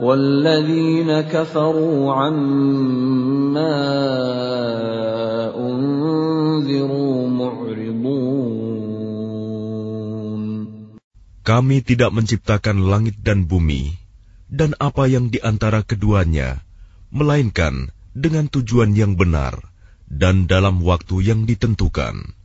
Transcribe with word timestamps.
والذين 0.00 1.20
كفروا 1.20 2.12
عما 2.12 3.37
Kami 11.49 11.81
tidak 11.81 12.13
menciptakan 12.13 12.77
langit 12.85 13.25
dan 13.25 13.49
bumi 13.49 13.97
dan 14.53 14.77
apa 14.77 15.09
yang 15.09 15.33
di 15.33 15.41
antara 15.41 15.81
keduanya, 15.81 16.61
melainkan 17.09 17.89
dengan 18.13 18.45
tujuan 18.53 18.93
yang 18.93 19.17
benar 19.17 19.57
dan 20.05 20.45
dalam 20.45 20.85
waktu 20.85 21.25
yang 21.25 21.49
ditentukan. 21.49 22.37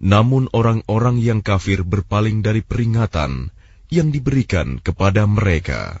Namun 0.00 0.48
orang-orang 0.56 1.20
yang 1.20 1.44
kafir 1.44 1.84
berpaling 1.84 2.40
dari 2.40 2.64
peringatan 2.64 3.52
yang 3.92 4.08
diberikan 4.08 4.80
kepada 4.80 5.28
mereka. 5.28 6.00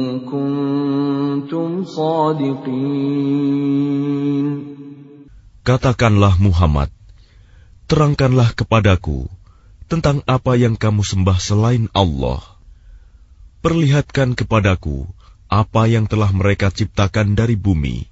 Katakanlah 5.61 6.39
Muhammad, 6.39 6.87
terangkanlah 7.91 8.55
kepadaku 8.55 9.27
tentang 9.91 10.23
apa 10.23 10.55
yang 10.55 10.79
kamu 10.79 11.03
sembah 11.03 11.35
selain 11.43 11.91
Allah. 11.91 12.39
Perlihatkan 13.59 14.39
kepadaku 14.39 15.03
apa 15.51 15.83
yang 15.91 16.07
telah 16.07 16.31
mereka 16.31 16.71
ciptakan 16.71 17.35
dari 17.35 17.59
bumi, 17.59 18.07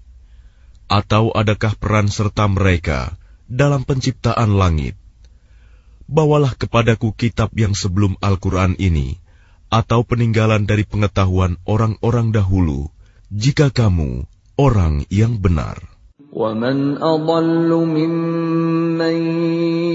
atau 0.91 1.31
adakah 1.31 1.71
peran 1.79 2.11
serta 2.11 2.51
mereka 2.51 3.15
dalam 3.47 3.87
penciptaan 3.87 4.59
langit? 4.59 4.99
Bawalah 6.11 6.51
kepadaku 6.59 7.15
kitab 7.15 7.55
yang 7.55 7.71
sebelum 7.71 8.19
Al-Quran 8.19 8.75
ini, 8.75 9.15
atau 9.71 10.03
peninggalan 10.03 10.67
dari 10.67 10.83
pengetahuan 10.83 11.55
orang-orang 11.63 12.35
dahulu, 12.35 12.91
jika 13.32 13.72
kamu 13.74 14.26
orang 14.54 15.02
yang 15.10 15.40
benar. 15.40 15.94
ومن 16.34 16.98
أضل 16.98 17.70
ممن 17.70 19.16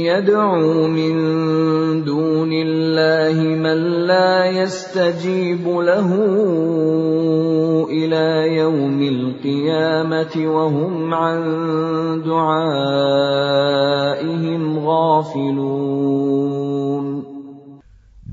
يدعو 0.08 0.88
من 0.88 1.16
دون 2.08 2.52
الله 2.54 3.36
من 3.60 4.08
لا 4.08 4.48
يستجيب 4.48 5.68
له 5.68 6.10
إلى 7.92 8.56
يوم 8.56 9.02
القيامة 9.04 10.34
وهم 10.38 11.14
عن 11.14 11.40
دعائهم 12.24 13.60
غافلون 14.80 16.40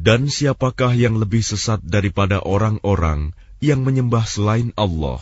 Dan 0.06 0.30
siapakah 0.30 0.94
yang 0.94 1.18
lebih 1.18 1.42
sesat 1.42 1.82
daripada 1.82 2.38
orang-orang 2.38 3.34
yang 3.60 3.82
menyembah 3.82 4.24
selain 4.28 4.72
Allah? 4.76 5.20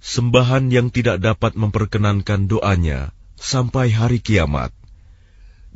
Sembahan 0.00 0.72
yang 0.72 0.88
tidak 0.88 1.20
dapat 1.20 1.52
memperkenankan 1.60 2.48
doanya 2.48 3.12
sampai 3.36 3.92
hari 3.92 4.24
kiamat, 4.24 4.72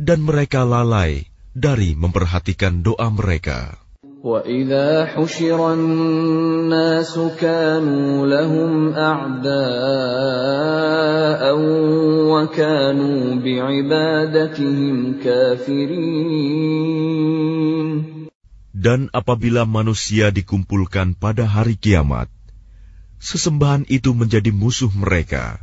dan 0.00 0.25
mereka 0.25 0.65
lalai 0.65 1.28
dari 1.53 1.93
memperhatikan 1.94 2.81
doa 2.81 3.09
mereka. 3.12 3.77
وَإِذَا 4.25 5.12
حُشِرَ 5.12 5.60
النَّاسُ 5.77 7.12
كَانُوا 7.37 8.25
لَهُمْ 8.25 8.97
أَعْدَاءً 8.97 9.53
وَكَانُوا 12.32 13.21
بِعِبَادَتِهِمْ 13.44 14.97
كَافِرِينَ 15.21 16.65
Dan 18.78 19.06
apabila 19.15 19.62
manusia 19.62 20.34
dikumpulkan 20.34 21.15
pada 21.15 21.47
hari 21.47 21.78
kiamat, 21.78 22.27
sesembahan 23.22 23.87
itu 23.87 24.10
menjadi 24.19 24.50
musuh 24.50 24.91
mereka 24.91 25.62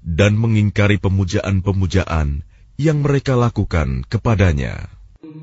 dan 0.00 0.38
mengingkari 0.38 0.96
pemujaan-pemujaan 1.02 2.46
yang 2.78 2.98
mereka 3.02 3.34
lakukan 3.36 4.06
kepadanya. 4.06 4.88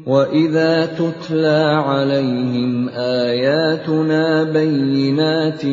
وَإِذَا 0.08 0.98
تُتْلَى 0.98 1.62
عَلَيْهِمْ 1.86 2.90
آيَاتُنَا 2.90 4.26
بَيِّنَاتٍ 4.50 5.64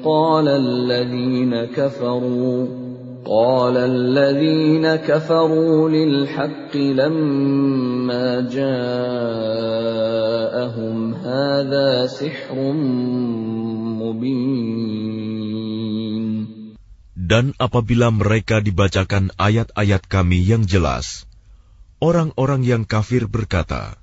قَالَ 0.00 0.46
الَّذِينَ 0.48 1.52
كَفَرُوا 1.76 2.60
قال 3.28 3.76
الذين 3.76 4.96
كفروا 5.04 5.90
للحق 5.90 6.76
لما 6.76 8.40
جاءهم 8.48 8.98
هذا 11.14 12.06
سحر 12.06 12.56
مبين 14.00 14.88
Dan 17.28 17.52
apabila 17.60 18.08
mereka 18.08 18.64
dibacakan 18.64 19.28
ayat-ayat 19.36 20.08
kami 20.08 20.40
yang 20.48 20.64
jelas, 20.64 21.28
orang-orang 22.00 22.64
yang 22.64 22.88
kafir 22.88 23.28
berkata, 23.28 24.00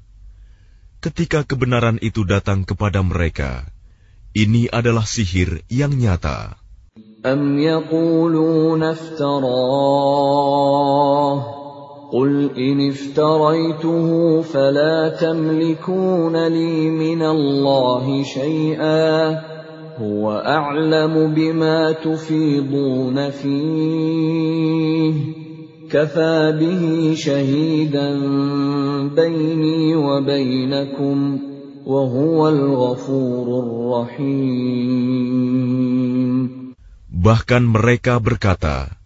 ketika 1.02 1.42
kebenaran 1.42 1.98
itu 2.06 2.22
datang 2.22 2.62
kepada 2.70 3.02
mereka, 3.02 3.66
ini 4.38 4.70
adalah 4.70 5.10
sihir 5.10 5.66
yang 5.74 5.98
nyata. 5.98 6.59
أم 7.27 7.59
يقولون 7.59 8.83
افتراه 8.83 10.31
قل 12.13 12.51
إن 12.59 12.89
افتريته 12.89 14.41
فلا 14.41 15.09
تملكون 15.09 16.47
لي 16.47 16.91
من 16.91 17.23
الله 17.23 18.23
شيئا 18.23 19.41
هو 19.99 20.31
أعلم 20.47 21.35
بما 21.35 21.93
تفيضون 21.93 23.31
فيه 23.31 25.15
كفى 25.91 26.57
به 26.61 27.15
شهيدا 27.15 28.19
بيني 29.17 29.97
وبينكم 29.97 31.39
وهو 31.87 32.49
الغفور 32.49 33.59
الرحيم 33.59 35.10
Bahkan 37.21 37.69
mereka 37.69 38.17
berkata, 38.17 38.97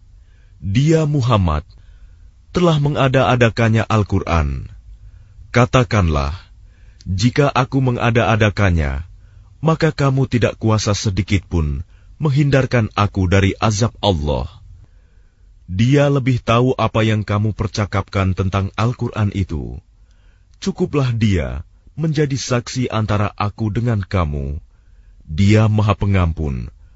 Dia 0.63 1.03
Muhammad 1.03 1.67
telah 2.55 2.79
mengada-adakannya 2.79 3.83
Al-Quran. 3.83 4.71
Katakanlah, 5.51 6.31
jika 7.03 7.51
aku 7.51 7.83
mengada-adakannya, 7.83 9.03
maka 9.59 9.91
kamu 9.91 10.31
tidak 10.31 10.55
kuasa 10.55 10.95
sedikit 10.95 11.43
pun 11.43 11.83
menghindarkan 12.15 12.87
aku 12.95 13.27
dari 13.27 13.51
azab 13.59 13.91
Allah. 13.99 14.47
Dia 15.67 16.07
lebih 16.07 16.39
tahu 16.39 16.71
apa 16.79 17.03
yang 17.03 17.27
kamu 17.27 17.51
percakapkan 17.51 18.31
tentang 18.31 18.71
Al-Quran 18.79 19.35
itu. 19.35 19.75
Cukuplah 20.63 21.11
dia 21.11 21.67
menjadi 21.99 22.39
saksi 22.39 22.87
antara 22.87 23.35
aku 23.35 23.75
dengan 23.75 23.99
kamu. 23.99 24.63
Dia 25.27 25.67
Maha 25.67 25.97
Pengampun, 25.97 26.71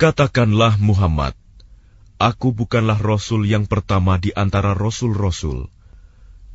Katakanlah 0.00 0.80
Muhammad, 0.80 1.36
Aku 2.16 2.56
bukanlah 2.56 2.96
Rasul 2.96 3.44
yang 3.44 3.68
pertama 3.68 4.16
di 4.16 4.32
antara 4.32 4.72
Rasul-Rasul, 4.72 5.68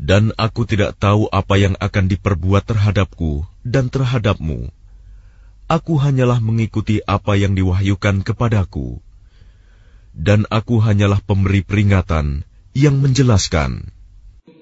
dan 0.01 0.33
aku 0.33 0.65
tidak 0.65 0.97
tahu 0.97 1.30
apa 1.30 1.53
yang 1.62 1.77
akan 1.77 2.09
diperbuat 2.09 2.65
terhadapku 2.65 3.45
dan 3.62 3.94
terhadapmu. 3.94 4.74
Aku 5.69 5.94
hanyalah 6.01 6.42
mengikuti 6.42 7.06
apa 7.06 7.38
yang 7.38 7.53
diwahyukan 7.53 8.25
kepadaku, 8.25 8.97
dan 10.18 10.50
aku 10.50 10.81
hanyalah 10.81 11.21
pemberi 11.21 11.62
peringatan 11.62 12.50
yang 12.74 12.98
menjelaskan. 12.98 13.94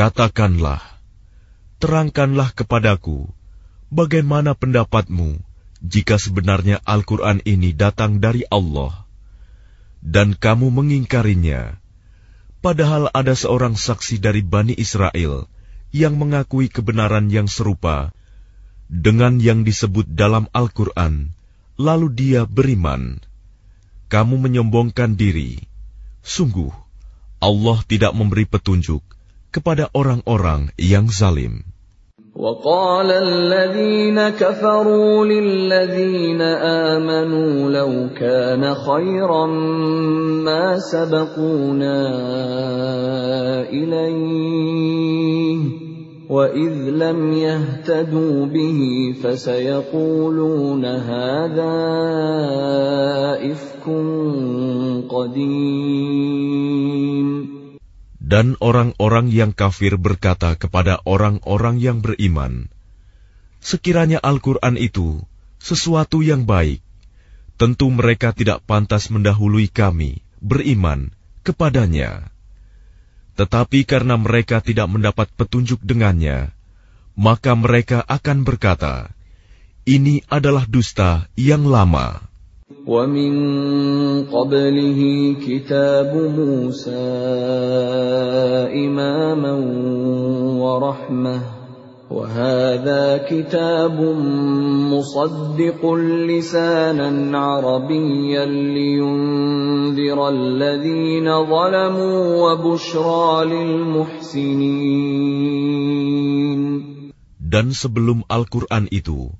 Katakanlah, 0.00 0.80
terangkanlah 1.76 2.56
kepadaku, 2.56 3.28
bagaimana 3.92 4.56
pendapatmu 4.56 5.36
jika 5.84 6.16
sebenarnya 6.16 6.80
Al-Quran 6.88 7.44
ini 7.44 7.76
datang 7.76 8.16
dari 8.16 8.48
Allah, 8.48 9.04
dan 10.00 10.32
kamu 10.32 10.72
mengingkarinya, 10.72 11.76
padahal 12.64 13.12
ada 13.12 13.36
seorang 13.36 13.76
saksi 13.76 14.24
dari 14.24 14.40
Bani 14.40 14.72
Israel 14.72 15.44
yang 15.92 16.16
mengakui 16.16 16.72
kebenaran 16.72 17.28
yang 17.28 17.44
serupa 17.44 18.08
dengan 18.88 19.36
yang 19.36 19.68
disebut 19.68 20.08
dalam 20.16 20.48
Al-Quran, 20.56 21.36
lalu 21.76 22.08
dia 22.08 22.48
beriman. 22.48 23.20
Kamu 24.08 24.48
menyombongkan 24.48 25.12
diri. 25.12 25.60
Sungguh, 26.24 26.72
Allah 27.36 27.84
tidak 27.84 28.16
memberi 28.16 28.48
petunjuk 28.48 29.04
kepada 29.53 29.87
orang-orang 29.95 30.73
yang 30.75 31.07
zalim. 31.07 31.75
وقال 32.35 33.11
الذين 33.11 34.19
كفروا 34.29 35.25
للذين 35.25 36.41
آمنوا 36.91 37.71
لو 37.71 38.09
كان 38.11 38.73
خيرا 38.75 39.45
ما 40.43 40.79
سبقونا 40.79 41.99
إليه 43.71 45.59
وإذ 46.29 46.73
لم 46.89 47.33
يهتدوا 47.33 48.45
به 48.45 48.79
فسيقولون 49.23 50.85
هذا 50.85 51.75
إفك 53.51 53.85
قديم 55.09 55.98
dan 58.30 58.54
orang-orang 58.62 59.34
yang 59.34 59.50
kafir 59.50 59.98
berkata 59.98 60.54
kepada 60.54 61.02
orang-orang 61.02 61.82
yang 61.82 61.98
beriman, 61.98 62.70
"Sekiranya 63.58 64.22
Al-Quran 64.22 64.78
itu 64.78 65.18
sesuatu 65.58 66.22
yang 66.22 66.46
baik, 66.46 66.78
tentu 67.58 67.90
mereka 67.90 68.30
tidak 68.30 68.62
pantas 68.70 69.10
mendahului 69.10 69.66
kami 69.66 70.22
beriman 70.38 71.10
kepadanya. 71.42 72.30
Tetapi 73.34 73.82
karena 73.82 74.14
mereka 74.14 74.62
tidak 74.62 74.86
mendapat 74.86 75.26
petunjuk 75.34 75.82
dengannya, 75.82 76.54
maka 77.18 77.58
mereka 77.58 78.06
akan 78.06 78.46
berkata, 78.46 79.10
'Ini 79.90 80.30
adalah 80.30 80.70
dusta 80.70 81.26
yang 81.34 81.66
lama.'" 81.66 82.29
ومن 82.70 83.32
قبله 84.30 85.00
كتاب 85.42 86.12
موسى 86.16 87.10
إماما 88.86 89.54
ورحمة. 90.58 91.40
وهذا 92.10 93.30
كتاب 93.30 93.94
مصدق 94.90 95.94
لسانا 96.26 97.38
عربيا 97.38 98.44
لينذر 98.50 100.28
الذين 100.28 101.26
ظلموا 101.46 102.18
وبشرى 102.50 103.44
للمحسنين. 103.46 104.60
Dan 107.38 107.70
sebelum 107.70 108.26
Al-Quran 108.26 108.90
itu, 108.90 109.30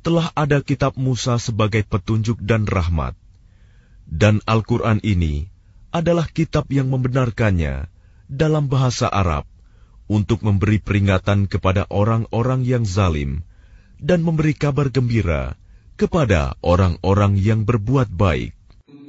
telah 0.00 0.32
ada 0.32 0.64
kitab 0.64 0.96
Musa 0.96 1.36
sebagai 1.36 1.84
petunjuk 1.84 2.40
dan 2.40 2.64
rahmat. 2.64 3.12
Dan 4.10 4.42
Al-Quran 4.48 4.98
ini 5.06 5.46
adalah 5.94 6.26
kitab 6.26 6.66
yang 6.72 6.90
membenarkannya 6.90 7.86
dalam 8.26 8.66
bahasa 8.66 9.06
Arab 9.06 9.46
untuk 10.10 10.42
memberi 10.42 10.82
peringatan 10.82 11.46
kepada 11.46 11.86
orang-orang 11.86 12.66
yang 12.66 12.82
zalim 12.82 13.46
dan 14.02 14.26
memberi 14.26 14.58
kabar 14.58 14.90
gembira 14.90 15.54
kepada 15.94 16.58
orang-orang 16.64 17.38
yang 17.38 17.62
berbuat 17.68 18.08
baik. 18.10 18.56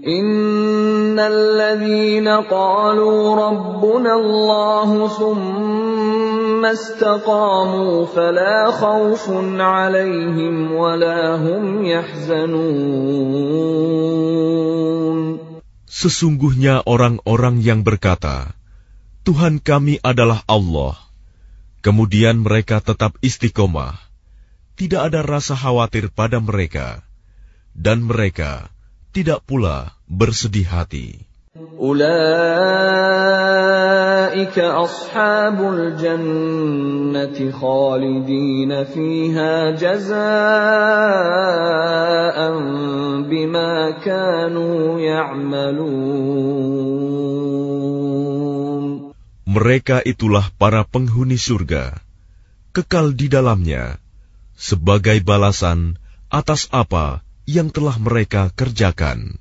Innalladzina 0.01 2.41
qalu 2.49 3.37
rabbuna 3.37 4.17
Allah 4.17 4.89
ثم 5.13 6.30
استقاموا 6.66 8.06
فلا 8.06 8.70
خوف 8.70 9.24
عليهم 9.60 10.72
ولا 10.72 11.36
هم 11.36 11.84
يحزنون 11.84 13.36
Sesungguhnya 15.96 16.84
orang-orang 16.84 17.64
yang 17.64 17.80
berkata, 17.80 18.52
Tuhan 19.24 19.64
kami 19.64 19.96
adalah 20.04 20.44
Allah. 20.44 21.00
Kemudian 21.80 22.44
mereka 22.44 22.84
tetap 22.84 23.16
istiqomah. 23.24 23.96
Tidak 24.76 25.00
ada 25.00 25.24
rasa 25.24 25.56
khawatir 25.56 26.12
pada 26.12 26.36
mereka. 26.36 27.00
Dan 27.72 28.04
mereka 28.04 28.68
tidak 29.16 29.40
pula 29.48 29.96
bersedih 30.04 30.68
hati. 30.68 31.24
Mereka 49.51 49.97
itulah 50.07 50.47
para 50.55 50.87
penghuni 50.87 51.35
surga, 51.35 51.99
kekal 52.71 53.11
di 53.11 53.27
dalamnya, 53.27 53.99
sebagai 54.55 55.19
balasan 55.25 55.99
atas 56.31 56.71
apa 56.71 57.19
yang 57.43 57.73
telah 57.73 57.99
mereka 57.99 58.53
kerjakan. 58.55 59.40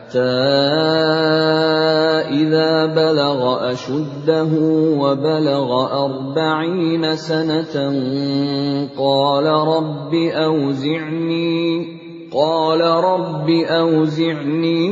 حتى 0.11 0.19
إذا 2.43 2.85
بلغ 2.85 3.71
أشده 3.71 4.51
وبلغ 4.99 5.69
أربعين 6.05 7.15
سنة 7.15 7.75
قال 8.97 9.45
رب 9.45 10.13
أوزعني 10.13 11.87
قال 12.33 12.81
رب 12.81 13.49
أوزعني 13.49 14.91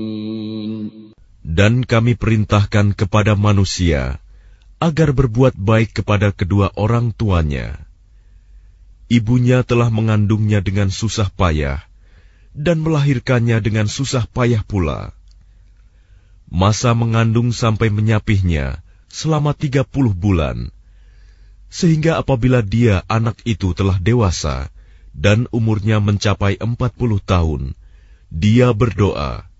Dan 1.51 1.83
kami 1.83 2.15
perintahkan 2.15 2.95
kepada 2.95 3.35
manusia 3.35 4.23
agar 4.79 5.11
berbuat 5.11 5.59
baik 5.59 5.99
kepada 5.99 6.31
kedua 6.31 6.71
orang 6.79 7.11
tuanya. 7.11 7.75
Ibunya 9.11 9.67
telah 9.67 9.91
mengandungnya 9.91 10.63
dengan 10.63 10.87
susah 10.87 11.27
payah 11.27 11.83
dan 12.55 12.79
melahirkannya 12.79 13.59
dengan 13.59 13.91
susah 13.91 14.23
payah 14.31 14.63
pula. 14.63 15.11
Masa 16.47 16.95
mengandung 16.95 17.51
sampai 17.51 17.91
menyapihnya 17.91 18.79
selama 19.11 19.51
tiga 19.51 19.83
puluh 19.83 20.15
bulan, 20.15 20.71
sehingga 21.67 22.15
apabila 22.15 22.63
dia 22.63 23.03
anak 23.11 23.43
itu 23.43 23.75
telah 23.75 23.99
dewasa 23.99 24.71
dan 25.11 25.51
umurnya 25.51 25.99
mencapai 25.99 26.55
empat 26.55 26.95
puluh 26.95 27.19
tahun, 27.19 27.75
dia 28.31 28.71
berdoa, 28.71 29.50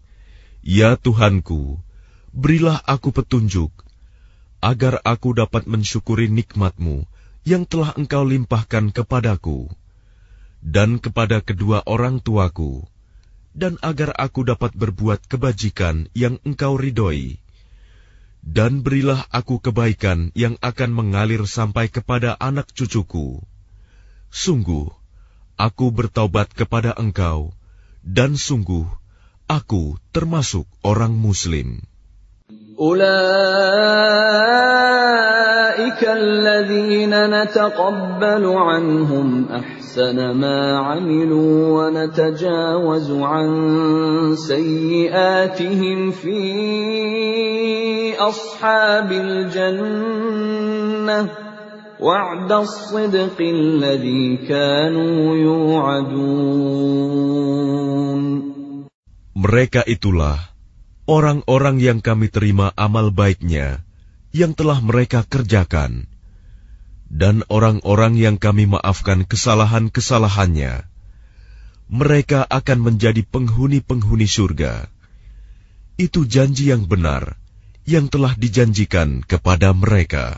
Ya 0.62 0.94
Tuhanku, 0.94 1.82
berilah 2.30 2.77
aku 2.86 3.10
petunjuk, 3.10 3.74
agar 4.62 5.01
aku 5.01 5.34
dapat 5.34 5.65
mensyukuri 5.65 6.30
nikmatmu 6.30 7.10
yang 7.41 7.65
telah 7.65 7.98
engkau 7.98 8.22
limpahkan 8.22 8.94
kepadaku, 8.94 9.74
dan 10.62 11.01
kepada 11.01 11.41
kedua 11.41 11.82
orang 11.89 12.22
tuaku, 12.22 12.86
dan 13.58 13.82
agar 13.82 14.13
aku 14.13 14.46
dapat 14.46 14.77
berbuat 14.77 15.25
kebajikan 15.25 16.06
yang 16.13 16.38
engkau 16.46 16.77
ridhoi. 16.77 17.41
Dan 18.46 18.86
berilah 18.86 19.25
aku 19.34 19.58
kebaikan 19.65 20.30
yang 20.38 20.62
akan 20.62 20.94
mengalir 20.94 21.46
sampai 21.50 21.89
kepada 21.89 22.38
anak 22.38 22.70
cucuku. 22.74 23.41
Sungguh, 24.30 24.94
aku 25.58 25.89
bertaubat 25.89 26.53
kepada 26.53 26.94
engkau, 26.94 27.50
dan 28.06 28.38
sungguh, 28.38 29.00
aku 29.51 30.00
termasuk 30.15 30.63
orang 30.88 31.12
Muslim. 31.12 31.84
أولئك 32.81 33.22
الذين 36.01 37.13
نتقبل 37.13 38.43
عنهم 38.46 39.46
أحسن 39.53 40.31
ما 40.31 40.79
عملوا 40.79 41.77
ونتجاوز 41.77 43.12
عن 43.12 43.50
سيئاتهم 44.34 46.12
في 46.12 46.41
أصحاب 48.17 49.12
الجنة 49.12 50.31
وعد 52.01 52.51
الصدق 52.51 53.38
الذي 53.39 54.38
كانوا 54.50 55.36
يوعدون 55.36 57.50
Mereka 59.41 59.81
itulah 59.89 60.38
orang-orang 61.10 61.81
yang 61.81 61.98
kami 61.98 62.29
terima 62.29 62.69
amal 62.77 63.10
baiknya 63.10 63.81
yang 64.38 64.53
telah 64.53 64.77
mereka 64.86 65.25
kerjakan, 65.25 66.05
dan 67.10 67.41
orang-orang 67.50 68.21
yang 68.21 68.38
kami 68.38 68.69
maafkan 68.69 69.25
kesalahan-kesalahannya. 69.25 70.86
Mereka 71.89 72.45
akan 72.45 72.79
menjadi 72.86 73.25
penghuni-penghuni 73.25 74.29
surga. 74.29 74.86
Itu 75.98 76.29
janji 76.29 76.69
yang 76.69 76.86
benar 76.86 77.41
yang 77.89 78.13
telah 78.13 78.38
dijanjikan 78.38 79.25
kepada 79.25 79.74
mereka. 79.74 80.38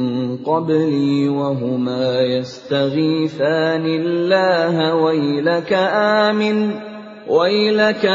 قبلي 0.44 1.28
وهما 1.28 2.20
يستغيثان 2.20 3.86
الله 3.86 4.94
ويلك 4.94 5.72
آمن 6.22 6.74
ويلك 7.28 8.06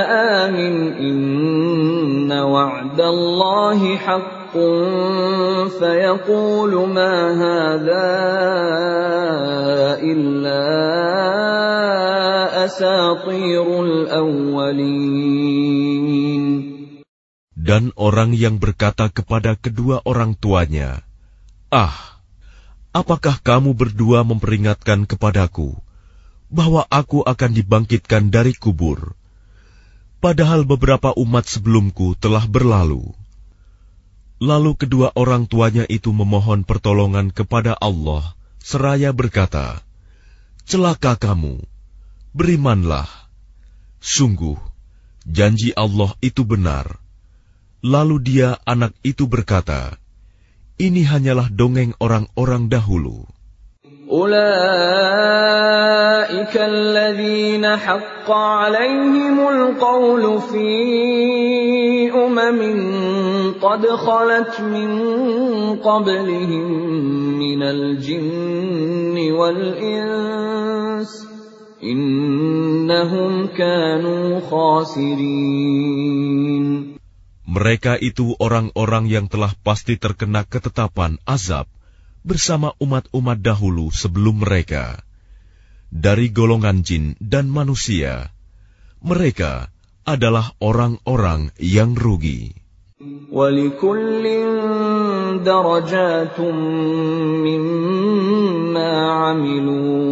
آمن 0.41 0.93
إن 0.93 2.31
وعد 2.31 3.01
الله 3.01 3.95
حق 3.95 4.55
فيقول 5.79 6.73
ما 6.89 7.15
هذا 7.35 8.09
إلا 10.03 10.63
أساطير 12.65 13.65
الأولين 13.83 15.41
Dan 17.61 17.93
orang 17.93 18.33
yang 18.33 18.57
berkata 18.57 19.13
kepada 19.13 19.53
kedua 19.53 20.01
orang 20.03 20.33
tuanya, 20.33 21.05
Ah, 21.76 21.92
apakah 22.96 23.36
kamu 23.44 23.76
berdua 23.76 24.24
memperingatkan 24.24 25.04
kepadaku 25.04 25.76
bahwa 26.48 26.88
aku 26.88 27.20
akan 27.20 27.52
dibangkitkan 27.52 28.32
dari 28.32 28.56
kubur, 28.56 29.12
padahal 30.24 30.64
beberapa 30.64 31.12
umat 31.20 31.44
sebelumku 31.44 32.16
telah 32.16 32.48
berlalu? 32.48 33.12
Lalu 34.40 34.72
kedua 34.72 35.12
orang 35.20 35.44
tuanya 35.44 35.84
itu 35.84 36.16
memohon 36.16 36.64
pertolongan 36.64 37.28
kepada 37.28 37.76
Allah, 37.76 38.32
seraya 38.56 39.12
berkata, 39.12 39.84
Celaka 40.64 41.20
kamu, 41.20 41.60
berimanlah. 42.32 43.04
Sungguh, 44.00 44.56
janji 45.28 45.76
Allah 45.76 46.16
itu 46.24 46.40
benar. 46.48 47.04
Lalu 47.84 48.16
dia 48.24 48.56
anak 48.64 48.96
itu 49.04 49.28
berkata, 49.28 50.00
Ini 50.81 51.05
hanyalah 51.05 51.53
dongeng 51.53 51.93
orang-orang 52.01 52.69
dahulu. 52.71 53.29
أولئك 54.11 54.51
الذين 56.51 57.75
حق 57.75 58.31
عليهم 58.31 59.39
القول 59.39 60.41
في 60.41 60.71
أمم 62.11 62.61
قد 63.61 63.87
خلت 63.87 64.61
من 64.61 64.91
قبلهم 65.79 66.71
من 67.39 67.63
الجن 67.63 69.31
والإنس 69.31 71.27
إنهم 71.83 73.47
كانوا 73.47 74.39
خاسرين 74.39 76.11
Mereka 77.45 77.97
itu 77.97 78.37
orang-orang 78.37 79.09
yang 79.09 79.25
telah 79.25 79.51
pasti 79.65 79.97
terkena 79.97 80.45
ketetapan 80.45 81.17
azab 81.25 81.65
bersama 82.21 82.77
umat-umat 82.77 83.41
dahulu 83.41 83.89
sebelum 83.89 84.45
mereka. 84.45 85.01
Dari 85.91 86.31
golongan 86.31 86.85
jin 86.85 87.17
dan 87.19 87.51
manusia, 87.51 88.31
mereka 89.01 89.73
adalah 90.05 90.53
orang-orang 90.61 91.51
yang 91.59 91.97
rugi. 91.97 92.55
ولكل 93.31 94.25
درجات 95.41 96.37
مما 97.41 98.93
عملوا 99.09 100.05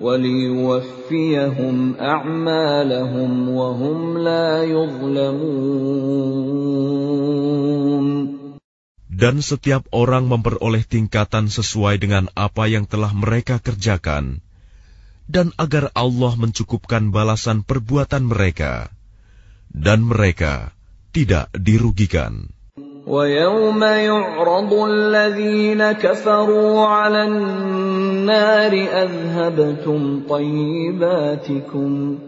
وليوفيهم 0.00 0.96
ليوفيهم 1.10 1.94
أعمالهم 2.00 3.48
وهم 3.48 4.18
لا 4.18 4.64
يظلمون 4.64 6.69
Dan 9.20 9.38
setiap 9.40 9.86
orang 9.94 10.26
memperoleh 10.26 10.84
tingkatan 10.84 11.48
sesuai 11.48 11.96
dengan 12.02 12.26
apa 12.36 12.66
yang 12.68 12.84
telah 12.84 13.14
mereka 13.14 13.62
kerjakan, 13.62 14.44
dan 15.30 15.54
agar 15.56 15.94
Allah 15.94 16.34
mencukupkan 16.34 17.14
balasan 17.14 17.62
perbuatan 17.62 18.26
mereka, 18.26 18.92
dan 19.72 20.04
mereka 20.04 20.74
tidak 21.16 21.48
dirugikan. 21.54 22.52
ويوم 23.06 23.82
يعرض 23.82 24.72
الذين 24.74 25.92
كفروا 25.92 26.86
على 26.86 27.22
النار 27.22 28.72
أذهبتم 28.74 30.26
طيباتكم 30.28 32.18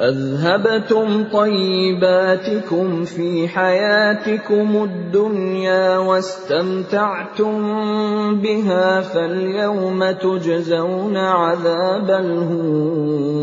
أذهبتم 0.00 1.24
طيباتكم 1.32 3.04
في 3.04 3.48
حياتكم 3.48 4.84
الدنيا 4.84 5.98
واستمتعتم 5.98 7.52
بها 8.40 9.00
فاليوم 9.00 10.10
تجزون 10.10 11.16
عذاب 11.16 12.10
الهون 12.10 13.42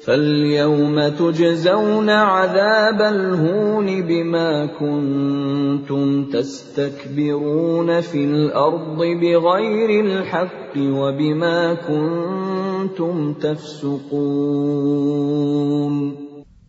فاليوم 0.00 1.08
تجزون 1.08 2.10
عذاب 2.10 3.02
الهون 3.02 4.02
بما 4.02 4.66
كنتم 4.66 6.24
تستكبرون 6.24 8.00
في 8.00 8.24
الأرض 8.24 8.98
بغير 8.98 10.04
الحق 10.04 10.76
وبما 10.76 11.74
كنتم 11.74 12.47
antum 12.78 13.34
tafsukun. 13.34 14.14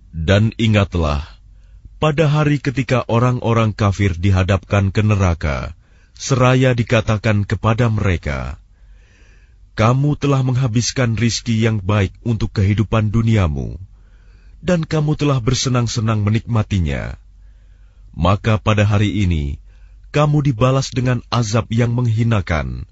Dan 0.09 0.57
ingatlah, 0.57 1.21
pada 2.01 2.25
hari 2.25 2.57
ketika 2.57 3.05
orang-orang 3.05 3.77
kafir 3.77 4.17
dihadapkan 4.17 4.89
ke 4.89 5.05
neraka, 5.05 5.77
seraya 6.17 6.73
dikatakan 6.73 7.45
kepada 7.45 7.93
mereka, 7.93 8.57
Kamu 9.77 10.19
telah 10.19 10.43
menghabiskan 10.43 11.15
rizki 11.15 11.63
yang 11.63 11.79
baik 11.79 12.11
untuk 12.25 12.51
kehidupan 12.51 13.13
duniamu, 13.15 13.79
dan 14.59 14.83
kamu 14.83 15.15
telah 15.15 15.39
bersenang-senang 15.39 16.19
menikmatinya. 16.19 17.15
Maka 18.11 18.59
pada 18.59 18.83
hari 18.83 19.23
ini, 19.23 19.55
kamu 20.11 20.51
dibalas 20.51 20.91
dengan 20.91 21.23
azab 21.31 21.71
yang 21.71 21.95
menghinakan, 21.95 22.83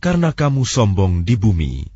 karena 0.00 0.32
kamu 0.32 0.64
sombong 0.64 1.26
di 1.28 1.36
bumi. 1.36 1.95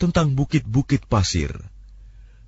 tentang 0.00 0.34
bukit-bukit 0.34 1.06
pasir 1.06 1.54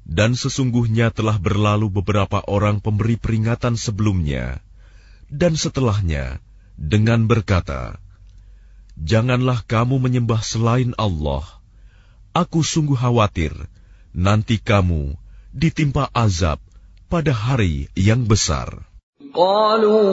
dan 0.06 0.38
sesungguhnya 0.38 1.10
telah 1.10 1.34
berlalu 1.34 1.90
beberapa 1.90 2.38
orang 2.46 2.78
pemberi 2.78 3.18
peringatan 3.18 3.74
sebelumnya 3.74 4.62
dan 5.26 5.58
setelahnya 5.58 6.38
dengan 6.78 7.26
berkata, 7.26 7.98
Janganlah 8.96 9.66
kamu 9.68 10.00
menyembah 10.00 10.40
selain 10.40 10.96
Allah. 10.96 11.44
Aku 12.32 12.64
sungguh 12.64 12.96
khawatir 12.96 13.52
nanti 14.16 14.56
kamu 14.56 15.18
ditimpa 15.52 16.08
azab 16.16 16.62
pada 17.12 17.34
hari 17.34 17.92
yang 17.92 18.24
besar. 18.24 18.85
قالوا 19.35 20.03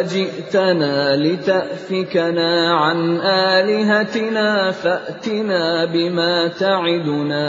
أجئتنا 0.00 1.16
لتأفكنا 1.16 2.52
عن 2.72 3.20
آلهتنا 3.20 4.72
فأتنا 4.72 5.84
بما 5.84 6.48
تعدنا 6.48 7.48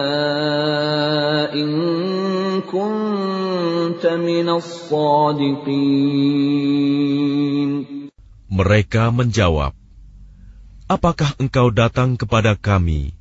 إن 1.55 1.71
كنت 2.67 4.03
من 4.05 4.49
الصادقين 4.49 5.79
Mereka 8.49 9.13
menjawab, 9.15 9.71
Apakah 10.89 11.37
engkau 11.39 11.69
datang 11.71 12.17
kepada 12.19 12.57
kami 12.59 13.13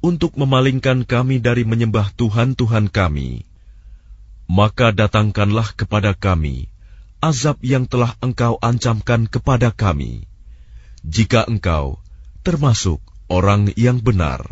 untuk 0.00 0.38
memalingkan 0.38 1.04
kami 1.04 1.42
dari 1.42 1.66
menyembah 1.68 2.14
Tuhan-Tuhan 2.16 2.88
kami? 2.88 3.42
Maka 4.47 4.91
datangkanlah 4.91 5.75
kepada 5.75 6.13
kami 6.13 6.73
azab 7.23 7.55
yang 7.63 7.87
telah 7.87 8.11
engkau 8.19 8.59
ancamkan 8.59 9.31
kepada 9.31 9.71
kami, 9.71 10.27
jika 11.07 11.47
engkau 11.47 12.03
termasuk 12.43 12.99
orang 13.31 13.71
yang 13.79 14.03
benar. 14.03 14.43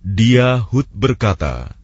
Dia 0.00 0.64
Hud 0.64 0.88
berkata, 0.88 1.76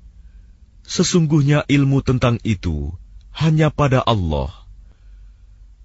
Sesungguhnya 0.88 1.68
ilmu 1.68 2.00
tentang 2.00 2.40
itu 2.40 2.96
hanya 3.36 3.68
pada 3.68 4.00
Allah. 4.00 4.48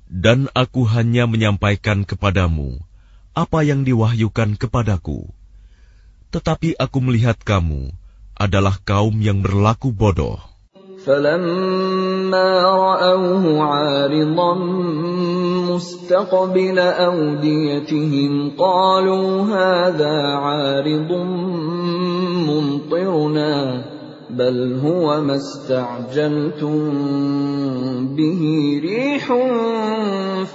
Dan 0.08 0.48
aku 0.56 0.88
hanya 0.88 1.28
menyampaikan 1.28 2.08
kepadamu 2.08 2.80
apa 3.36 3.68
yang 3.68 3.84
diwahyukan 3.84 4.56
kepadaku. 4.56 5.28
Tetapi 6.32 6.80
aku 6.80 6.98
melihat 7.04 7.36
kamu 7.44 7.92
adalah 8.40 8.80
kaum 8.88 9.20
yang 9.20 9.44
berlaku 9.44 9.92
bodoh. 9.92 10.40
فلما 11.06 12.52
رأوه 12.62 13.62
عارضا 13.62 14.54
مستقبل 15.70 16.80
أوديتهم 16.80 18.52
قالوا 18.58 19.44
هذا 19.46 20.16
عارض 20.42 21.12
ممطرنا 22.50 23.86
بل 24.30 24.80
هو 24.84 25.22
ما 25.22 25.36
استعجلتم 25.36 26.80
به 28.18 28.42
ريح 28.84 29.26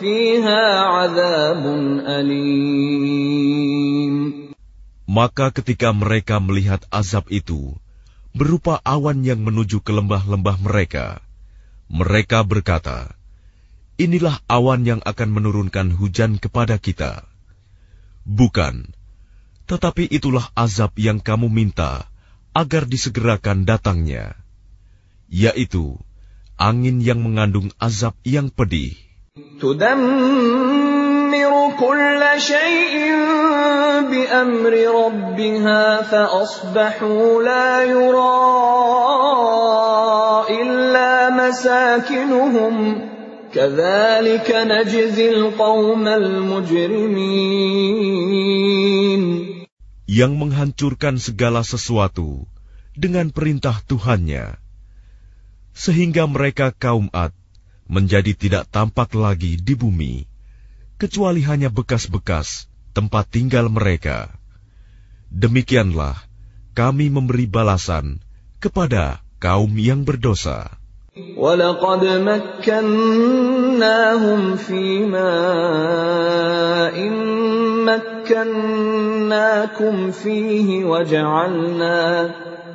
فيها 0.01 0.79
عذاب 0.79 1.65
أليم. 2.07 3.71
Maka 5.11 5.51
ketika 5.51 5.91
mereka 5.91 6.39
melihat 6.39 6.87
azab 6.91 7.27
itu, 7.35 7.75
berupa 8.31 8.79
awan 8.87 9.27
yang 9.27 9.43
menuju 9.43 9.83
ke 9.83 9.91
lembah-lembah 9.91 10.57
mereka. 10.63 11.19
Mereka 11.91 12.47
berkata, 12.47 13.15
"Inilah 13.99 14.39
awan 14.47 14.87
yang 14.87 15.01
akan 15.03 15.29
menurunkan 15.35 15.95
hujan 15.99 16.39
kepada 16.39 16.79
kita." 16.79 17.27
Bukan, 18.23 18.95
tetapi 19.67 20.07
itulah 20.07 20.47
azab 20.55 20.95
yang 20.99 21.19
kamu 21.19 21.51
minta 21.51 22.07
agar 22.55 22.87
disegerakan 22.87 23.67
datangnya, 23.67 24.39
yaitu 25.31 25.99
angin 26.59 27.03
yang 27.03 27.23
mengandung 27.23 27.71
azab 27.79 28.15
yang 28.23 28.51
pedih. 28.51 28.95
تدمر 31.30 31.78
كل 31.78 32.22
شيء 32.42 32.96
بأمر 34.10 34.74
ربها 34.74 36.02
فأصبحوا 36.02 37.44
لا 37.44 37.84
يرى 37.84 38.42
إلا 40.62 41.30
مساكنهم 41.30 42.76
كذلك 43.54 44.50
نجزي 44.52 45.30
القوم 45.30 46.08
المجرمين 46.08 47.56
yang 50.06 50.38
menghancurkan 50.38 51.18
segala 51.18 51.66
sesuatu 51.66 52.46
dengan 52.94 53.34
perintah 53.34 53.82
Tuhannya, 53.84 54.56
sehingga 55.76 56.30
mereka 56.30 56.72
kaum 56.72 57.10
Ad 57.12 57.34
menjadi 57.90 58.38
tidak 58.38 58.70
tampak 58.70 59.18
lagi 59.18 59.58
di 59.60 59.74
bumi, 59.74 60.29
kecuali 61.00 61.44
hanya 61.44 61.68
bekas-bekas 61.68 62.72
tempat 62.96 63.28
tinggal 63.28 63.68
mereka. 63.68 64.32
Demikianlah 65.28 66.16
kami 66.72 67.12
memberi 67.12 67.48
balasan 67.48 68.24
kepada 68.64 69.20
kaum 69.40 69.76
yang 69.76 70.08
berdosa. 70.08 70.72
ولقد 71.16 72.04
مكناهم 72.28 72.82
في 74.56 75.06
ماء 75.08 76.98
مكناكم 77.88 80.12
فيه 80.12 80.86
وجعلنا 80.86 82.32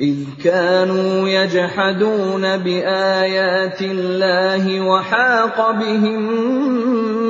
إذ 0.00 0.38
كانوا 0.38 1.28
يجحدون 1.28 2.44
بآيات 2.56 3.82
الله 3.82 4.80
وحاق 4.80 5.58
بهم 5.70 6.22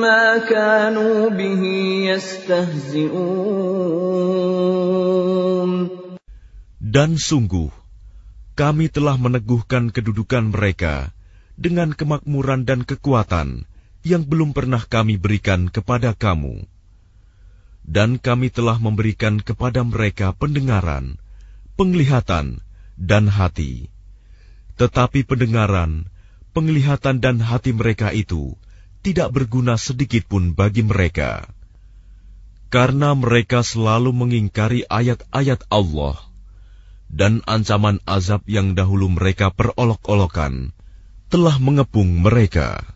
ما 0.00 0.38
كانوا 0.44 1.32
به 1.32 1.62
يستهزئون 2.12 3.48
Dan 6.88 7.20
sungguh, 7.20 7.68
kami 8.56 8.88
telah 8.88 9.20
meneguhkan 9.20 9.92
kedudukan 9.92 10.50
mereka 10.52 11.12
dengan 11.60 11.92
kemakmuran 11.92 12.64
dan 12.64 12.84
kekuatan 12.88 13.68
yang 14.08 14.24
belum 14.24 14.56
pernah 14.56 14.80
kami 14.80 15.20
berikan 15.20 15.68
kepada 15.68 16.16
kamu. 16.16 16.64
Dan 17.84 18.16
kami 18.16 18.48
telah 18.48 18.80
memberikan 18.80 19.40
kepada 19.40 19.84
mereka 19.84 20.32
pendengaran, 20.32 21.20
penglihatan, 21.73 22.61
dan 22.99 23.29
hati. 23.29 23.89
Tetapi 24.77 25.25
pendengaran, 25.25 26.09
penglihatan 26.53 27.21
dan 27.21 27.41
hati 27.41 27.73
mereka 27.73 28.13
itu 28.13 28.57
tidak 29.03 29.35
berguna 29.35 29.75
sedikit 29.75 30.25
pun 30.29 30.55
bagi 30.55 30.85
mereka. 30.85 31.49
Karena 32.73 33.13
mereka 33.13 33.61
selalu 33.61 34.09
mengingkari 34.15 34.81
ayat-ayat 34.89 35.69
Allah 35.69 36.17
dan 37.13 37.45
ancaman 37.45 38.01
azab 38.09 38.41
yang 38.49 38.73
dahulu 38.73 39.13
mereka 39.13 39.53
perolok-olokan 39.53 40.73
telah 41.29 41.61
mengepung 41.61 42.21
mereka. 42.21 42.92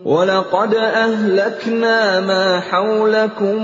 ولقد 0.00 0.74
أهلكنا 0.74 2.20
ما 2.24 2.60
حولكم 2.60 3.56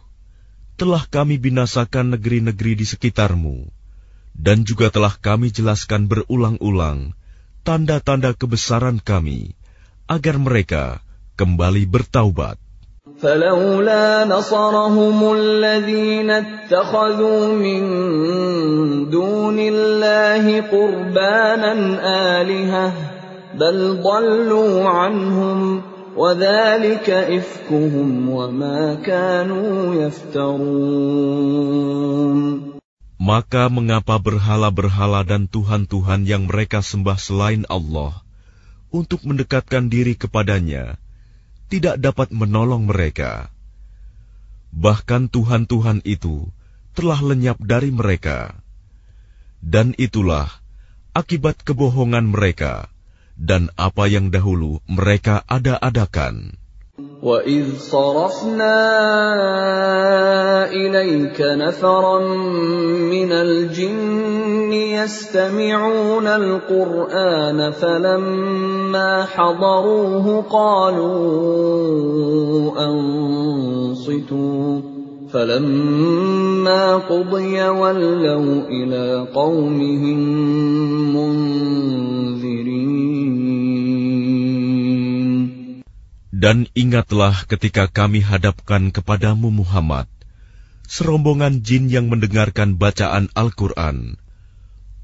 telah 0.80 1.04
kami 1.04 1.36
binasakan 1.36 2.15
negeri-negeri 2.15 2.80
di 2.80 2.88
sekitarmu, 2.88 3.67
dan 4.32 4.63
juga 4.63 4.88
telah 4.88 5.12
kami 5.19 5.51
jelaskan 5.51 6.08
berulang-ulang 6.08 7.12
tanda-tanda 7.67 8.32
kebesaran 8.32 9.04
kami, 9.04 9.51
agar 10.08 10.39
mereka 10.39 11.04
kembali 11.36 11.91
bertaubat. 11.91 12.56
فلولا 13.15 14.25
نصرهم 14.25 15.34
الذين 15.34 16.30
اتخذوا 16.30 17.47
من 17.58 17.82
دون 19.10 19.58
الله 19.60 20.62
قربانا 20.62 21.73
آلهة 22.41 22.93
بل 23.58 24.01
ضلوا 24.06 24.89
عنهم 24.89 25.82
وذلك 26.17 27.10
إفكهم 27.10 28.30
وما 28.30 28.93
كانوا 29.01 29.95
يفترون 29.95 31.41
Maka 33.21 33.69
mengapa 33.69 34.17
berhala-berhala 34.17 35.21
dan 35.21 35.45
tuhan-tuhan 35.45 36.25
yang 36.25 36.49
mereka 36.49 36.82
sembah 36.82 37.21
selain 37.21 37.69
Allah 37.69 38.21
untuk 38.93 39.21
mendekatkan 39.25 39.93
diri 39.93 40.17
kepadanya 40.17 40.97
tidak 41.71 42.04
dapat 42.04 42.36
menolong 42.36 42.89
mereka. 42.89 43.47
Bahkan 44.75 45.32
Tuhan-Tuhan 45.32 46.04
itu 46.04 46.47
telah 46.91 47.19
lenyap 47.23 47.60
dari 47.60 47.91
mereka. 47.91 48.56
Dan 49.62 49.95
itulah 49.95 50.49
akibat 51.15 51.63
kebohongan 51.63 52.27
mereka 52.32 52.91
dan 53.38 53.71
apa 53.80 54.08
yang 54.08 54.32
dahulu 54.32 54.84
mereka 54.89 55.43
ada-adakan. 55.47 56.60
وَإِذْ 57.21 57.77
صَرَفْنَا 57.77 58.77
إِلَيْكَ 60.73 61.38
نَفَرًا 61.38 62.19
مِنَ 63.13 63.32
الْجِنِّ 63.32 64.71
يَسْتَمِعُونَ 64.73 66.27
الْقُرْآنَ 66.27 67.60
فَلَمَّا 67.71 68.74
حَضَرُوهُ 69.25 70.25
قَالُوا 70.49 71.12
أَنصِتُوا 72.88 74.82
فَلَمَّا 75.32 76.84
قُضِيَ 77.08 77.56
وَلَّوْا 77.69 78.56
إِلَى 78.67 79.06
قَوْمِهِم 79.32 80.19
مُنذِرِينَ 81.15 82.82
Dan 86.41 86.65
ingatlah 86.73 87.45
ketika 87.45 87.86
kami 87.86 88.25
hadapkan 88.25 88.89
kepadamu 88.89 89.54
Muhammad, 89.54 90.10
serombongan 90.89 91.62
jin 91.62 91.88
yang 91.88 92.10
mendengarkan 92.10 92.82
bacaan 92.82 93.30
Al-Quran. 93.38 94.17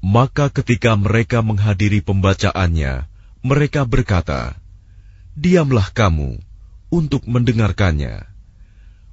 Maka 0.02 0.50
ketika 0.50 0.98
mereka 0.98 1.40
menghadiri 1.46 2.02
pembacaannya, 2.02 3.06
mereka 3.42 3.86
berkata, 3.86 4.58
Diamlah 5.38 5.94
kamu 5.94 6.42
untuk 6.90 7.22
mendengarkannya. 7.28 8.26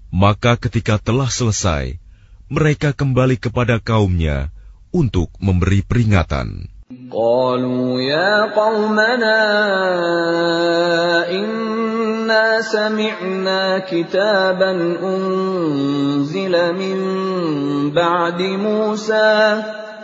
Maka 0.09 0.57
ketika 0.57 0.97
telah 0.97 1.29
selesai, 1.29 2.01
mereka 2.49 2.93
kembali 2.97 3.37
kepada 3.37 3.77
kaumnya 3.77 4.49
untuk 4.89 5.29
memberi 5.37 5.85
peringatan. 5.85 6.71
قالوا 6.85 8.01
يا 8.01 8.53
قومنا 8.53 9.41
إنا 11.29 12.61
سمعنا 12.61 13.79
كتابا 13.89 14.71
أنزل 15.03 16.53
من 16.73 16.99
بعد 17.91 18.41
موسى 18.41 19.63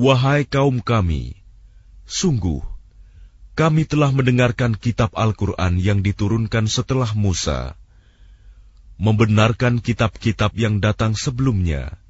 Wahai 0.00 0.48
kaum 0.48 0.80
kami, 0.80 1.36
sungguh, 2.08 2.64
kami 3.52 3.84
telah 3.84 4.08
mendengarkan 4.08 4.72
kitab 4.72 5.12
Al-Quran 5.12 5.76
yang 5.76 6.00
diturunkan 6.00 6.72
setelah 6.72 7.12
Musa, 7.12 7.76
membenarkan 8.96 9.76
kitab-kitab 9.76 10.56
yang 10.56 10.80
datang 10.80 11.12
sebelumnya, 11.12 12.00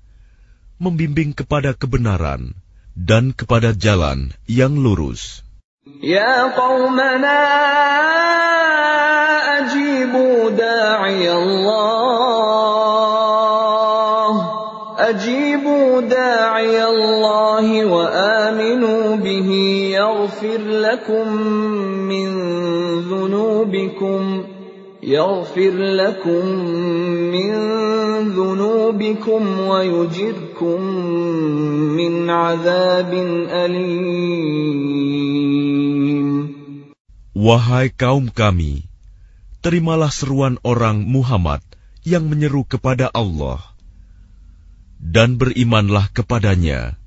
membimbing 0.79 1.35
kepada 1.35 1.74
kebenaran 1.74 2.55
dan 2.94 3.35
kepada 3.35 3.74
jalan 3.74 4.31
yang 4.46 4.79
lurus. 4.79 5.42
Ya 5.98 6.46
qawmana 6.55 7.42
ajibu 9.66 10.55
da'i 10.55 11.26
Allah 11.26 12.80
ajibu 15.10 16.06
da'i 16.06 16.78
Allah 16.78 17.65
wa 17.89 18.04
aminu 18.49 19.17
bihi 19.17 19.91
yaghfir 19.97 20.62
lakum 20.62 21.28
min 22.10 22.30
dhunubikum 23.10 24.56
يغفر 25.06 25.75
لكم 25.78 26.45
من 27.30 27.51
ذنوبكم 28.34 29.41
ويجركم 29.60 30.82
من 31.93 32.30
عذاب 32.30 33.12
أليم 33.54 35.06
Wahai 37.36 37.91
kaum 37.93 38.32
kami, 38.32 38.88
terimalah 39.62 40.10
seruan 40.10 40.58
orang 40.65 41.04
Muhammad 41.06 41.62
yang 42.01 42.25
menyeru 42.32 42.63
kepada 42.65 43.12
Allah, 43.13 43.60
dan 44.99 45.38
berimanlah 45.38 46.10
kepadanya. 46.12 46.97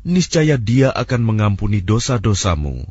Niscaya 0.00 0.56
Dia 0.56 0.92
akan 0.92 1.22
mengampuni 1.24 1.84
dosa-dosamu 1.84 2.88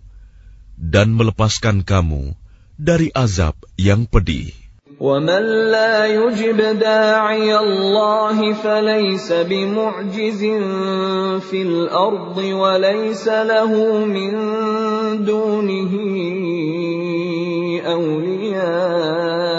dan 0.77 1.11
melepaskan 1.11 1.81
kamu 1.81 2.37
dari 2.77 3.09
azab 3.11 3.57
yang 3.75 4.05
pedih. 4.05 4.53
ومن 4.99 5.71
لا 5.71 6.11
يجب 6.11 6.59
داعي 6.59 7.57
الله 7.57 8.53
فليس 8.53 9.31
بمعجز 9.31 10.41
في 11.39 11.61
الارض 11.61 12.37
وليس 12.37 13.27
له 13.27 13.71
من 14.05 14.33
دونه 15.23 15.93
اولياء 17.87 19.52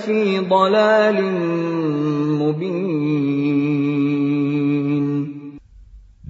في 0.00 0.40
ضلال 0.48 1.18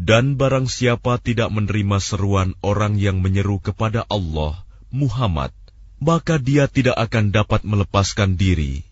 Dan 0.06 0.38
barang 0.38 0.70
siapa 0.70 1.18
tidak 1.18 1.50
menerima 1.50 1.98
seruan 1.98 2.54
orang 2.62 2.94
yang 2.94 3.18
menyeru 3.18 3.58
kepada 3.58 4.06
Allah, 4.06 4.62
Muhammad, 4.94 5.50
maka 5.98 6.38
dia 6.38 6.70
tidak 6.70 6.94
akan 6.94 7.34
dapat 7.34 7.66
melepaskan 7.66 8.38
diri 8.38 8.86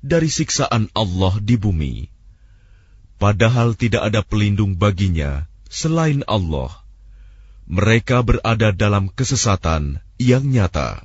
dari 0.00 0.32
siksaan 0.32 0.88
Allah 0.96 1.36
di 1.44 1.60
bumi. 1.60 2.08
Padahal 3.20 3.76
tidak 3.76 4.08
ada 4.08 4.24
pelindung 4.24 4.80
baginya 4.80 5.44
selain 5.68 6.24
Allah. 6.24 6.72
Mereka 7.68 8.24
berada 8.24 8.72
dalam 8.72 9.12
kesesatan 9.12 10.00
yang 10.16 10.48
nyata. 10.48 11.04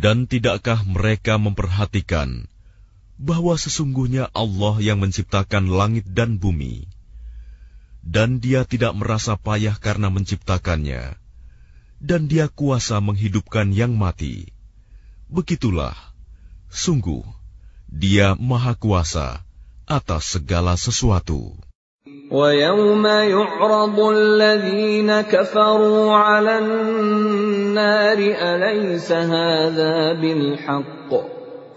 Dan 0.00 0.24
tidakkah 0.24 0.80
mereka 0.88 1.36
memperhatikan 1.36 2.48
bahwa 3.20 3.52
sesungguhnya 3.60 4.32
Allah 4.32 4.80
yang 4.80 4.96
menciptakan 4.96 5.68
langit 5.68 6.08
dan 6.08 6.40
bumi, 6.40 6.88
dan 8.00 8.40
Dia 8.40 8.64
tidak 8.64 8.96
merasa 8.96 9.36
payah 9.36 9.76
karena 9.76 10.08
menciptakannya, 10.08 11.20
dan 12.00 12.32
Dia 12.32 12.48
kuasa 12.48 12.96
menghidupkan 13.04 13.76
yang 13.76 13.92
mati. 13.92 14.48
Begitulah, 15.28 15.92
sungguh, 16.72 17.20
Dia 17.92 18.32
Maha 18.40 18.72
Kuasa 18.80 19.44
atas 19.84 20.40
segala 20.40 20.80
sesuatu. 20.80 21.60
ويوم 22.31 23.05
يعرض 23.05 23.99
الذين 23.99 25.21
كفروا 25.21 26.13
على 26.13 26.59
النار 26.59 28.17
أليس 28.17 29.11
هذا 29.11 30.13
بالحق 30.13 31.11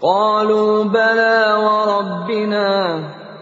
قالوا 0.01 0.83
بلى 0.83 1.39
وربنا 1.65 2.69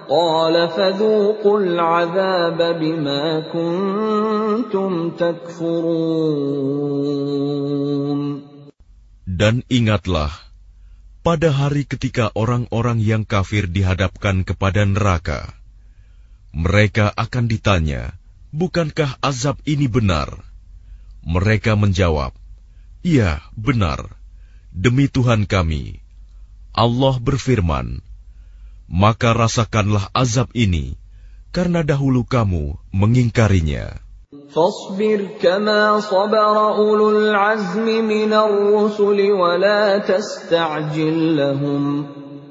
قال 0.09 0.69
فذوقوا 0.69 1.59
العذاب 1.59 2.79
بما 2.79 3.39
كنتم 3.51 5.09
تكفرون 5.11 6.47
Dan 9.37 9.61
ingatlah, 9.69 10.33
pada 11.21 11.53
hari 11.53 11.85
ketika 11.85 12.33
orang-orang 12.33 12.97
yang 12.97 13.21
kafir 13.21 13.69
dihadapkan 13.69 14.41
kepada 14.41 14.81
neraka, 14.81 15.53
mereka 16.55 17.13
akan 17.13 17.45
ditanya, 17.45 18.15
"Bukankah 18.49 19.21
azab 19.21 19.61
ini 19.69 19.85
benar?" 19.85 20.41
Mereka 21.21 21.75
menjawab, 21.75 22.33
"Iya, 23.03 23.43
benar. 23.53 24.15
Demi 24.73 25.11
Tuhan 25.11 25.45
kami." 25.45 26.01
Allah 26.73 27.15
berfirman, 27.19 28.01
"Maka 28.87 29.35
rasakanlah 29.35 30.09
azab 30.15 30.49
ini 30.55 30.95
karena 31.51 31.83
dahulu 31.83 32.23
kamu 32.25 32.79
mengingkarinya." 32.95 34.07
فاصبر 34.27 35.39
كما 35.39 35.99
صبر 35.99 36.55
أولو 36.75 37.09
العزم 37.09 37.87
من 38.07 38.31
الرسل 38.33 39.19
ولا 39.31 39.97
تستعجل 39.97 41.37
لهم 41.37 41.83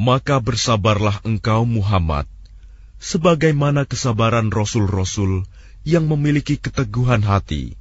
Maka 0.00 0.40
bersabarlah 0.40 1.20
engkau 1.22 1.68
Muhammad, 1.68 2.24
sebagaimana 3.02 3.84
kesabaran 3.84 4.48
rasul-rasul 4.48 5.44
yang 5.82 6.06
memiliki 6.06 6.56
keteguhan 6.56 7.26
hati. 7.26 7.74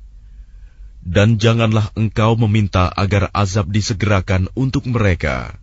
Dan 1.02 1.42
janganlah 1.42 1.90
engkau 1.98 2.38
meminta 2.38 2.90
agar 2.94 3.34
azab 3.34 3.74
disegerakan 3.74 4.50
untuk 4.54 4.86
mereka. 4.86 5.58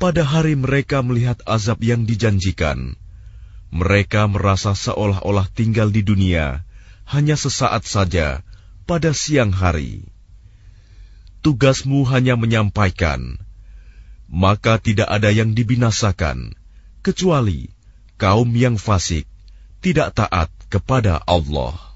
Pada 0.00 0.24
hari 0.24 0.56
mereka 0.56 1.04
melihat 1.04 1.44
azab 1.44 1.84
yang 1.84 2.08
dijanjikan, 2.08 2.96
mereka 3.68 4.24
merasa 4.24 4.72
seolah-olah 4.72 5.52
tinggal 5.52 5.92
di 5.92 6.00
dunia 6.00 6.64
hanya 7.04 7.36
sesaat 7.36 7.84
saja 7.84 8.40
pada 8.88 9.12
siang 9.12 9.52
hari. 9.52 10.08
Tugasmu 11.44 12.08
hanya 12.08 12.40
menyampaikan, 12.40 13.36
maka 14.30 14.78
tidak 14.78 15.10
ada 15.10 15.34
yang 15.34 15.58
dibinasakan 15.58 16.54
kecuali 17.02 17.74
kaum 18.14 18.48
yang 18.54 18.78
fasik 18.78 19.26
tidak 19.82 20.14
taat 20.14 20.48
kepada 20.70 21.18
Allah. 21.26 21.89